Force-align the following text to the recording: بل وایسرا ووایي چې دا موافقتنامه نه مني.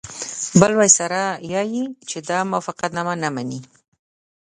بل 0.59 0.71
وایسرا 0.79 1.25
ووایي 1.47 1.83
چې 2.09 2.17
دا 2.29 2.39
موافقتنامه 2.51 3.13
نه 3.23 3.29
مني. 3.35 3.59